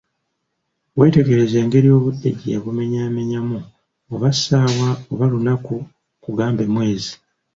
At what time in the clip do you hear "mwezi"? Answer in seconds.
6.73-7.13